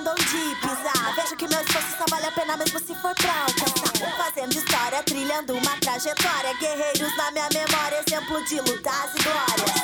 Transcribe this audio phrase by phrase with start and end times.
[0.00, 1.14] sabendo onde pisar.
[1.14, 4.16] Vejo que meu esforço só vale a pena mesmo se for pra alcançar.
[4.16, 6.54] Fazendo história, trilhando uma trajetória.
[6.58, 9.79] Guerreiros na minha memória, exemplo de lutas e glórias.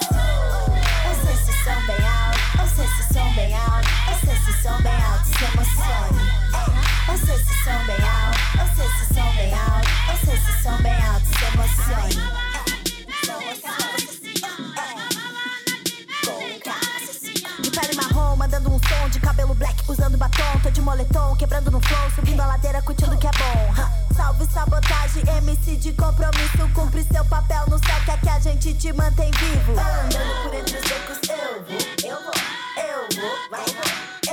[17.86, 21.80] Pele marrom, mandando um som de cabelo black, usando batom, tô de moletom, quebrando no
[21.80, 23.80] flow, subindo a ladeira, curtindo que é bom.
[23.80, 24.14] Ha.
[24.14, 29.30] Salve sabotagem, MC de compromisso, cumpre seu papel no céu, que a gente te mantém
[29.30, 29.72] vivo.
[29.72, 32.34] Andando por entre os becos, eu vou, eu vou,
[32.82, 33.66] eu vou, vai,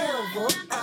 [0.02, 0.48] eu vou.
[0.72, 0.83] ah.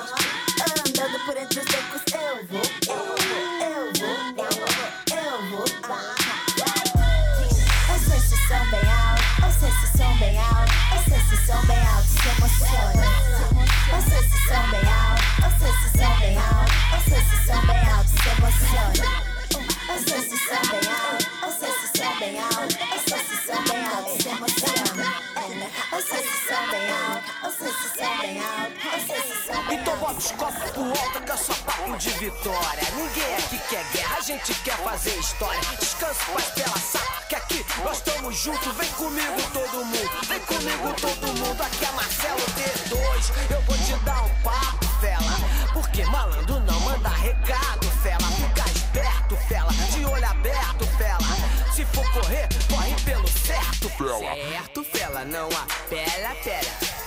[29.73, 32.83] Então bota os copos pro alto que é só papo de vitória.
[32.97, 35.61] Ninguém aqui quer guerra, a gente quer fazer história.
[35.79, 38.77] Descanso, paz pela saca, que aqui nós estamos juntos.
[38.77, 41.63] Vem comigo todo mundo, vem comigo todo mundo.
[41.63, 45.71] Aqui é Marcelo D2, eu vou te dar um papo, fela.
[45.73, 48.27] Porque malandro não manda recado, fela.
[48.33, 51.73] Fica esperto, fela, de olho aberto, fela.
[51.75, 54.35] Se for correr, corre pelo certo, fela.
[54.35, 57.01] Certo, fela, não apela, pera.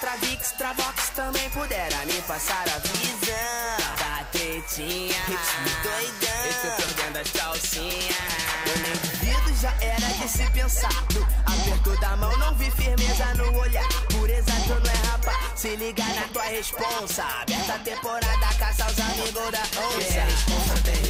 [0.00, 5.20] Travix, Travox também pudera me passar a visão da tetinha.
[5.26, 8.16] Ritmo doidão, esse perdendo as calcinhas.
[8.66, 11.28] Eu nem duvido, já era de se pensado.
[11.44, 13.88] Aperto da mão, não vi firmeza no olhar.
[14.08, 15.36] Pureza, tu não é rapaz.
[15.56, 17.24] Se liga na tua responsa.
[17.42, 20.14] Aberta a temporada, caça os amigos da onça.
[20.14, 21.07] É responsa, tem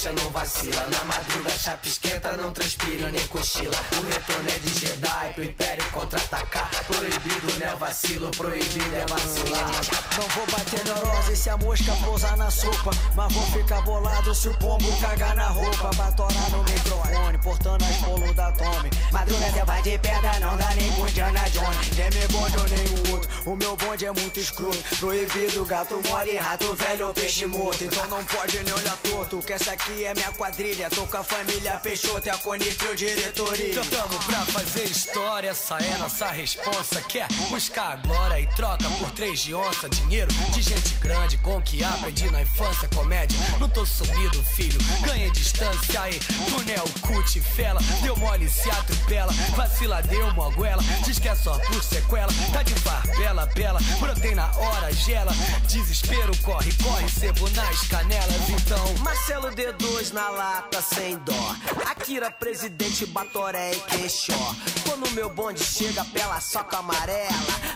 [0.00, 0.86] responsa, não vacila.
[0.90, 3.76] Na madruga, chapa esquenta, não transpira nem cochila.
[3.98, 6.70] O retorno é de Jedi pro Império contra-atacar.
[6.86, 9.70] Proibido não é vacilo, proibido é vacilar.
[10.16, 12.90] Não vou bater neurose se a mosca pousar na sopa.
[13.14, 15.90] Mas vou ficar bolado se o pombo cagar na roupa.
[15.94, 18.90] Batorar no microfone, portando as bolos da Tommy.
[19.12, 21.90] Madruga até vai de pedra, não dá nem com Indiana Jones.
[21.96, 23.30] Nem me bonde ou nenhum outro.
[23.46, 24.78] O meu bonde é muito escroto.
[24.98, 27.84] Proibido, gato mole, rato velho ou peixe morto.
[27.84, 29.38] Então não pode nem olhar torto.
[29.38, 30.88] Que essa aqui é minha quadrilha.
[30.90, 33.80] Tô com a família Peixoto e a Conifrio diretoria.
[33.90, 37.00] Tamo pra fazer história, essa é nossa responsa.
[37.02, 39.88] Quer buscar a glória e troca por três de onça.
[39.88, 42.88] Dinheiro de gente grande com que aprendi na infância.
[42.94, 44.78] Comédia, não tô sumido, filho.
[45.04, 46.18] Ganhei distância aí.
[46.48, 47.80] Tunel, cut, fela.
[48.02, 49.32] Deu mole, se atropela.
[49.56, 50.82] Vacila, deu moguela.
[51.04, 52.32] Diz que é só por sequela.
[52.52, 53.80] Tá de barbela, bela.
[53.98, 55.32] Brotei na hora, gela.
[55.66, 57.08] Desespero, corre, corre.
[57.08, 58.94] Sebo nas canelas, então.
[58.98, 61.56] Marcelo D2 na lata sem dó.
[61.90, 64.54] Akira, presidente, Batoré e Queixó.
[64.86, 67.30] Quando meu bonde chega pela soca amarela.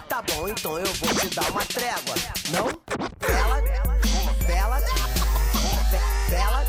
[0.07, 2.15] Tá bom, então eu vou te dar uma trégua.
[2.51, 2.67] Não?
[3.27, 4.81] Bela, bela, be- bela,
[6.29, 6.64] bela,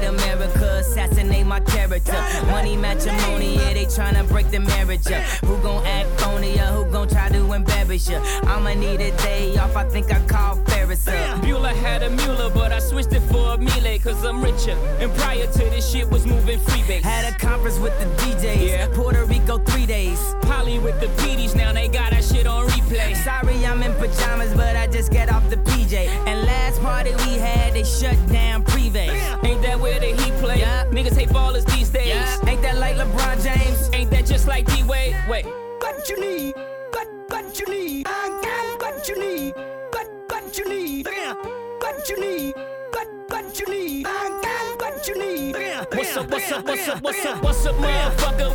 [0.00, 2.12] white America, assassinate my character.
[2.46, 5.22] Money matrimony, yeah, they tryna break the marriage up.
[5.44, 8.16] Who gon' act phony or who gon' try to embarrass you?
[8.16, 11.40] I'ma need a day off, I think I called Ferris up.
[11.42, 14.76] Bueller had a Mueller, but I switched it for a Miele, cause I'm richer.
[15.00, 17.02] And prior to this shit was moving freebase.
[17.02, 18.88] Had a conference with the DJs, Yeah.
[18.92, 20.20] Puerto Rico three days.
[20.42, 23.16] Polly with the PDs, now they got that shit on replay.
[23.16, 26.08] Sorry, I'm in pajamas, but I just get off the PJ.
[26.26, 29.08] And last party we had, they shut down Privé.
[30.90, 32.08] Niggas hate ballers these days.
[32.08, 32.48] Yeah.
[32.48, 33.90] Ain't that like LeBron James?
[33.92, 35.16] Ain't that just like D Wade?
[35.28, 35.46] Wait.
[35.78, 36.54] What you need?
[36.92, 38.06] What what you need?
[38.08, 39.54] I got what you need.
[39.92, 41.06] What what you need?
[41.78, 42.54] What you need?
[42.90, 44.06] What what what you need.
[44.06, 45.56] I got what you need.
[45.92, 48.49] What's up, what's up, what's up, what's up, what's up, motherfucker?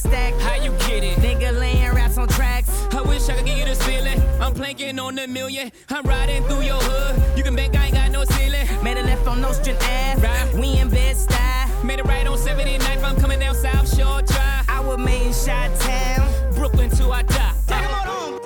[0.00, 0.04] Blacks.
[0.04, 0.40] Hundred stack.
[0.40, 1.18] How you get it?
[1.18, 2.70] Nigga laying raps on tracks.
[2.92, 4.20] I wish I could give you this feeling.
[4.40, 5.70] I'm planking on a million.
[5.90, 7.36] I'm riding through your hood.
[7.36, 8.66] You can bet I ain't got no ceiling.
[8.82, 10.22] Made a left on Nostrand Ave.
[10.22, 10.54] Right.
[10.54, 11.84] We in Bed-Stuy.
[11.84, 13.04] Made it right on 79th.
[13.04, 14.64] I'm coming down South Shore Drive.
[14.68, 16.54] I was made in Shot Town.
[16.54, 17.54] Brooklyn to I die.
[17.66, 18.40] Take 'em on.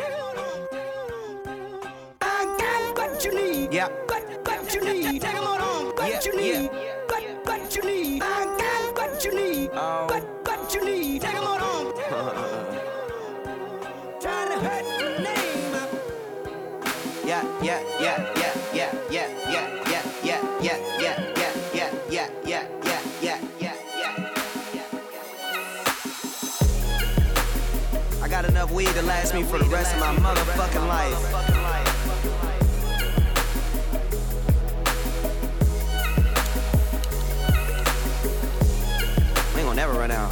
[2.23, 3.73] I got what you need.
[3.73, 4.16] Yeah.
[17.37, 21.21] Yeah, yeah, yeah, yeah, yeah, yeah, yeah, yeah, yeah, yeah, yeah,
[21.75, 24.23] yeah, yeah, yeah, yeah, yeah, yeah,
[24.73, 24.85] yeah.
[28.23, 31.13] I got enough weed to last me for the rest of my motherfucking life.
[39.57, 40.26] Ain't gonna never run out.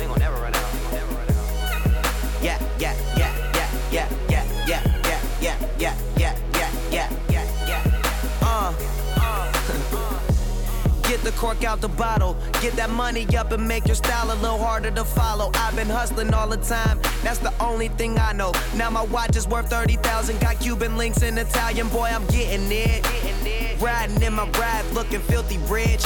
[11.25, 12.37] The cork out the bottle.
[12.61, 15.51] Get that money up and make your style a little harder to follow.
[15.55, 17.01] I've been hustling all the time.
[17.23, 18.53] That's the only thing I know.
[18.77, 20.41] Now my watch is worth 30,000.
[20.41, 21.89] Got Cuban links in Italian.
[21.89, 23.64] Boy, I'm getting it.
[23.81, 26.05] Riding in my ride, looking filthy rich.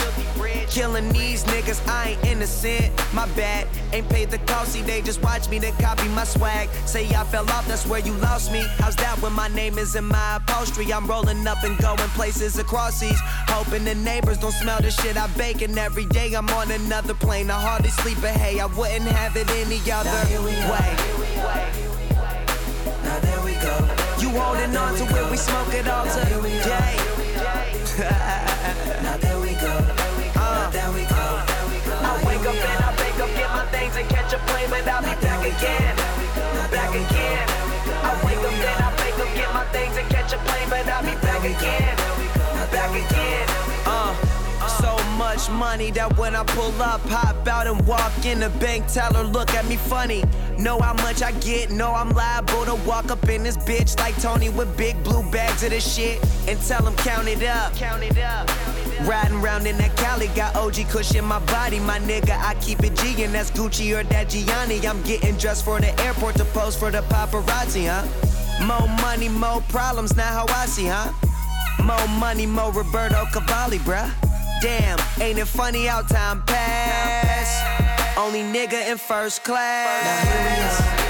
[0.68, 2.92] Killing these niggas, I ain't innocent.
[3.12, 4.72] My bad, ain't paid the cost.
[4.72, 6.68] See, they just watch me, they copy my swag.
[6.87, 8.62] Say I fell off, that's where you lost me.
[8.78, 10.92] How's that when my name is in my upholstery?
[10.92, 13.18] I'm rolling up and going places across seas.
[13.48, 15.62] Hoping the neighbors don't smell the shit I bake.
[15.62, 17.50] And every day I'm on another plane.
[17.50, 20.10] I hardly sleep, but hey, I wouldn't have it any other
[20.42, 20.96] way.
[23.02, 23.75] Now there we go.
[24.20, 27.17] You holding on to it, we smoke it all today.
[27.99, 29.75] Now there we go.
[29.75, 31.17] Now there we go.
[31.19, 34.87] I wake up and I wake up, get my things and catch a plane, but
[34.87, 35.97] I'll be back again.
[36.71, 37.49] Back again.
[38.05, 40.87] I wake up and I wake up, get my things and catch a plane, but
[40.87, 41.98] I'll be back again.
[45.49, 49.25] Much money that when I pull up, hop out and walk in the bank teller,
[49.25, 50.25] look at me funny.
[50.59, 54.21] Know how much I get, know I'm liable to walk up in this bitch like
[54.21, 57.75] Tony with big blue bags of this shit and tell him count it up.
[57.75, 58.49] Count it up.
[59.07, 62.37] Riding around in that Cali, got OG Kush in my body, my nigga.
[62.38, 64.85] I keep it G, and that's Gucci or that Gianni.
[64.87, 68.05] I'm getting dressed for the airport to pose for the paparazzi, huh?
[68.67, 71.12] More money, more problems, now how I see, huh?
[71.85, 74.27] More money, more Roberto Cavalli, bruh.
[74.60, 78.18] Damn, ain't it funny how time pass?
[78.18, 81.07] Only nigga in first class.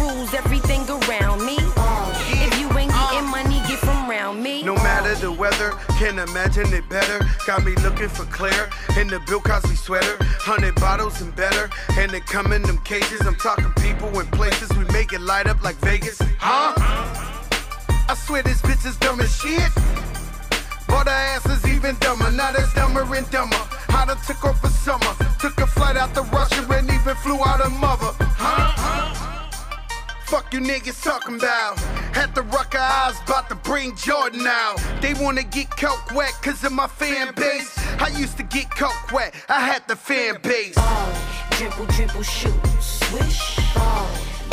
[0.00, 1.56] Rules everything around me.
[2.44, 4.62] If you ain't getting money, get from around me.
[4.62, 7.24] No matter the weather, can't imagine it better.
[7.46, 10.16] Got me looking for Claire in the Bill Cosby sweater.
[10.20, 13.20] Hundred bottles and better, and they come in them cases.
[13.26, 14.70] I'm talking people and places.
[14.76, 16.20] We make it light up like Vegas.
[16.38, 16.74] Huh?
[18.08, 19.72] I swear this bitch is dumb as shit.
[20.86, 22.30] But her ass is even dumber.
[22.30, 23.56] Now that's dumber and dumber.
[23.88, 25.14] I done took off for summer.
[25.40, 28.12] Took a flight out to Russia and even flew out of mother.
[28.36, 28.61] Huh?
[30.32, 31.78] Fuck you niggas talking about.
[32.14, 34.82] Had the Rucker eyes, about to bring Jordan out.
[35.02, 37.70] They wanna get coke wet cause of my fan base.
[38.00, 40.72] I used to get coke wet, I had the fan base.
[40.78, 43.58] Uh, dribble, dribble, shoot, swish.
[43.76, 44.08] Uh,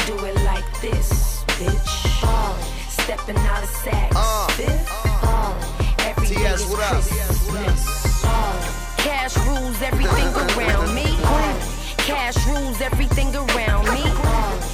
[0.06, 2.24] do it like this, bitch.
[2.24, 2.60] Uh,
[2.90, 4.48] stepping out of Saks Uh.
[4.50, 4.90] Fifth.
[4.92, 6.92] Uh, every day TS, is what up?
[6.92, 8.26] Christmas.
[8.26, 11.06] Uh, cash rules everything around me.
[11.24, 14.69] Uh, cash rules everything around me.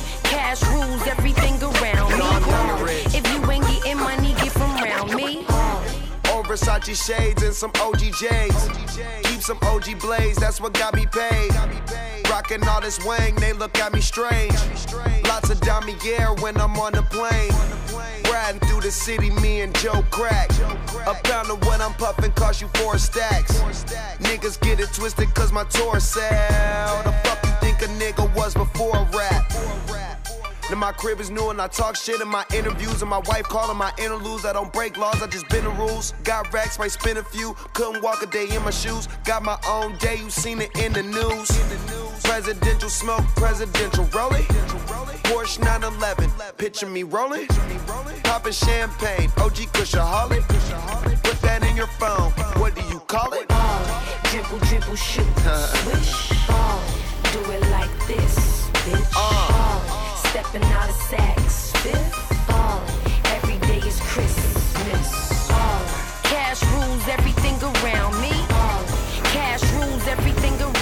[0.55, 2.93] Cash rules everything around me.
[3.07, 5.43] If you ain't getting money, get from around me.
[5.49, 8.69] Uh, Versace shades and some OG J's.
[9.23, 11.51] Keep some OG blaze, that's what got me paid.
[12.29, 14.53] Rockin' all this wang, they look at me strange.
[15.27, 17.51] Lots of Damier when I'm on the plane.
[18.31, 20.51] Riding through the city, me and Joe Crack.
[21.05, 23.59] A pound of what I'm puffin' cost you four stacks.
[24.19, 27.03] Niggas get it twisted cause my tour sell.
[27.03, 30.04] The fuck you think a nigga was before rap?
[30.69, 33.01] Then my crib is new and I talk shit in my interviews.
[33.01, 34.45] And my wife calling my interludes.
[34.45, 36.13] I don't break laws, I just bend the rules.
[36.23, 37.53] Got racks, might spin a few.
[37.73, 39.07] Couldn't walk a day in my shoes.
[39.25, 41.49] Got my own day, you seen it in the news.
[41.49, 42.23] In the news.
[42.23, 44.45] Presidential smoke, presidential rolling.
[45.25, 47.47] Porsche 911, picture me rolling.
[48.23, 50.43] Popping champagne, OG Kushaholic.
[51.23, 53.47] Put that in your phone, what do you call it?
[54.29, 55.25] Dribble, dribble, shoot,
[55.83, 56.31] swish.
[56.49, 56.81] Uh,
[57.31, 59.13] do it like this, bitch.
[59.15, 59.94] Uh,
[60.35, 61.71] stepping out of Saks.
[62.49, 62.81] Uh,
[63.35, 65.49] every day is Christmas.
[65.49, 65.79] Uh,
[66.23, 68.33] cash rules everything around me.
[68.49, 68.83] Uh,
[69.31, 70.74] cash rules everything around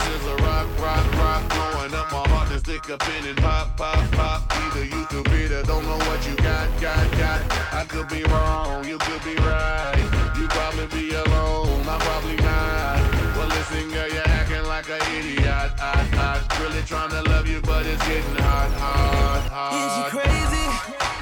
[0.00, 1.48] money, paper, scissors, rock, rock, rock.
[1.48, 4.42] Blowing up my heart and stick a pin and pop, pop, pop.
[4.50, 7.40] Either you could be the don't know what you got, got, got.
[7.72, 9.96] I could be wrong, you could be right.
[10.38, 13.00] You probably be alone, I'm probably not.
[13.36, 15.70] Well, listen, girl, you're acting like an idiot.
[15.80, 19.74] I, I, really trying to love you, but it's getting hard, hard, hard.
[19.74, 20.66] Is you crazy?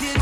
[0.00, 0.17] Did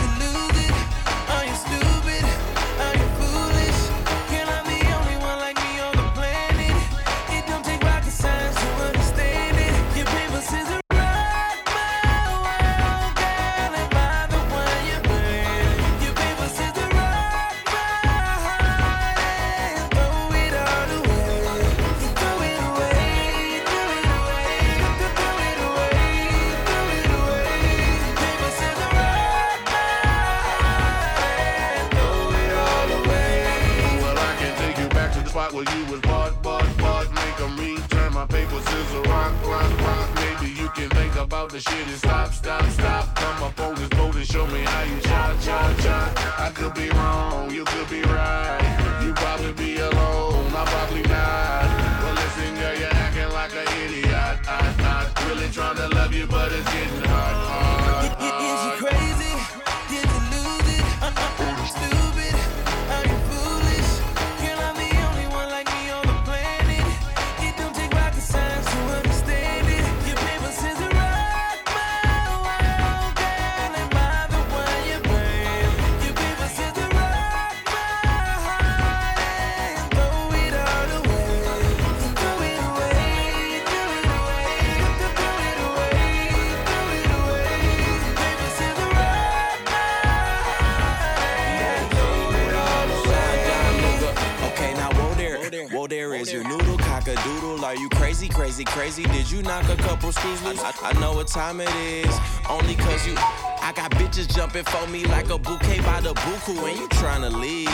[96.26, 97.64] is your noodle cock-a-doodle.
[97.64, 99.04] Are you crazy, crazy, crazy?
[99.04, 100.60] Did you knock a couple screws loose?
[100.60, 102.18] I, I know what time it is,
[102.48, 103.14] only cause you.
[103.16, 107.32] I got bitches jumping for me like a bouquet by the buku, and you tryna
[107.40, 107.68] leave.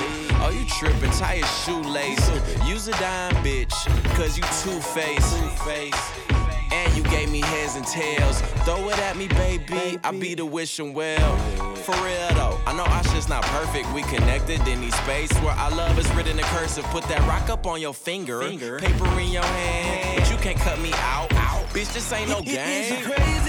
[0.44, 2.30] Oh, you tripping, tie your shoelace.
[2.66, 3.74] Use a dime, bitch,
[4.16, 5.38] cause you two-faced.
[5.42, 5.50] You
[7.12, 8.40] gave me heads and tails.
[8.64, 9.98] Throw it at me, baby.
[10.02, 11.36] I be the wishing well.
[11.84, 13.92] For real though, I know our shit's not perfect.
[13.92, 16.84] We connected in these space where our love is written in cursive.
[16.86, 18.40] Put that rock up on your finger,
[18.78, 21.28] paper in your hand, but you can't cut me out.
[21.72, 23.41] Bitch, this ain't no game.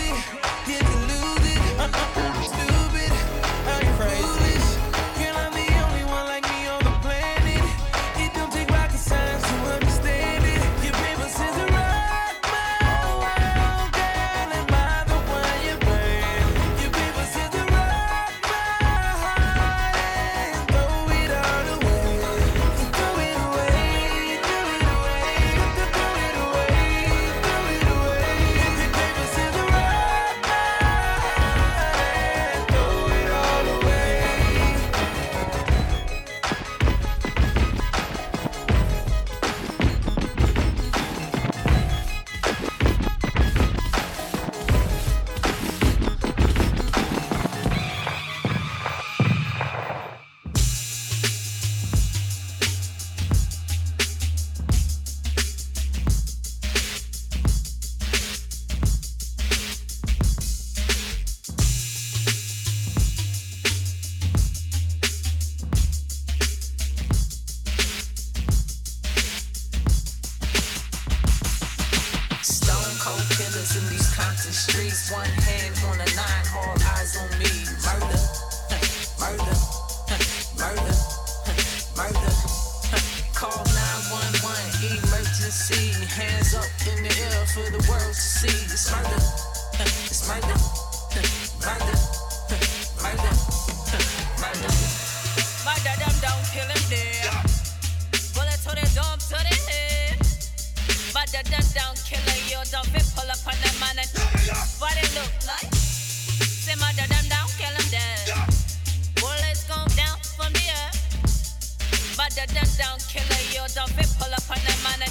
[112.35, 113.61] Murder them down, killer you.
[113.75, 115.05] Don't be pull up on them man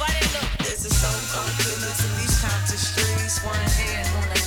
[0.00, 0.48] what it look.
[0.64, 3.44] There's a soul called killers in these Compton streets.
[3.44, 4.37] One hand on the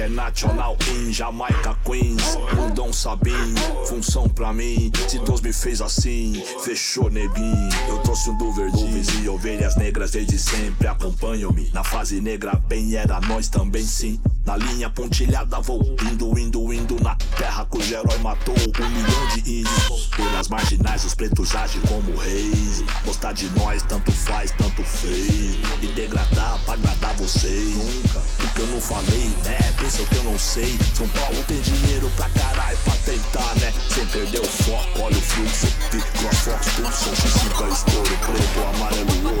[0.00, 2.38] funk internacional em Jamaica, Queens.
[2.54, 3.54] Mundão Sabim,
[3.86, 4.90] função pra mim.
[5.08, 7.68] Se Deus me fez assim, fechou neguinho.
[7.88, 10.88] Eu trouxe um do verdinho e ovelhas negras desde sempre.
[10.88, 14.20] Acompanham-me na fase negra, bem era nós também sim.
[14.46, 19.60] Na linha pontilhada vou indo, indo, indo na terra cujo herói matou um milhão de
[19.60, 20.10] índios.
[20.14, 22.84] Pelas marginais os pretos agem como reis.
[23.02, 25.56] Gostar de nós tanto faz, tanto fez.
[25.80, 27.76] E degradar pra agradar vocês.
[27.76, 29.58] Nunca, porque eu não falei, né?
[29.78, 30.78] Pensam que eu não sei.
[30.94, 33.72] São Paulo tem dinheiro pra caralho pra tentar, né?
[33.88, 35.66] Sem perder o foco, olha o fluxo.
[35.90, 39.40] Vi Cross Fox, Tucson, X5, estouro, preto, amarelo, ouro.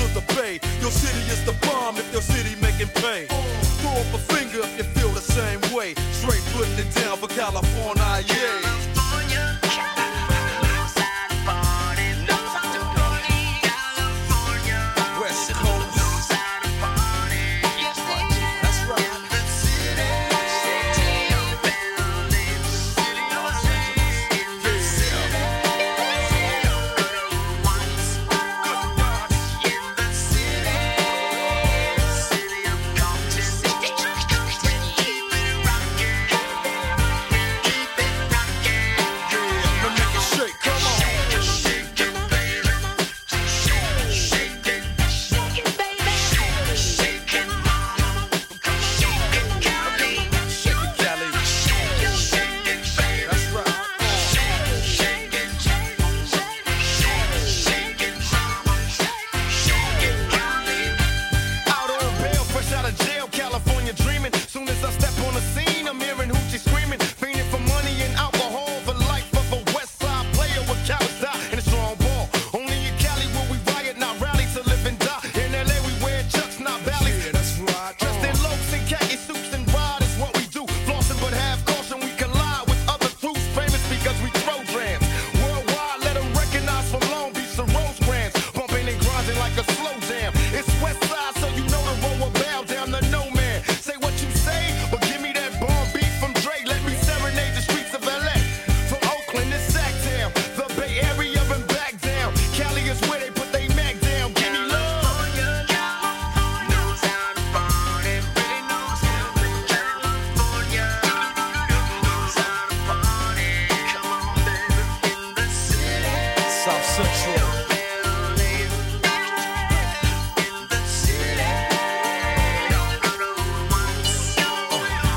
[0.13, 0.59] the Bay.
[0.81, 3.25] Your city is the bomb if your city making pay.
[3.79, 5.93] Throw up a finger if you feel the same way.
[6.11, 8.90] Straight putting it down for California, yeah.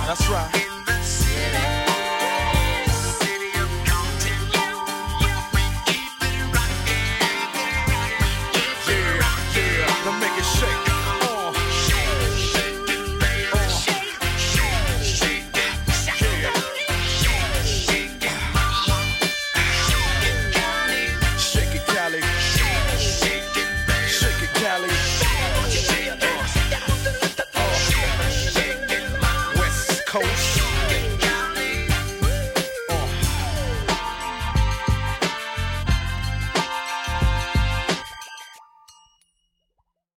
[0.06, 0.63] That's right.